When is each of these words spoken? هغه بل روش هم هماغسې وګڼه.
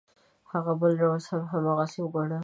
هغه 0.51 0.71
بل 0.81 0.91
روش 1.03 1.25
هم 1.33 1.43
هماغسې 1.53 1.99
وګڼه. 2.03 2.39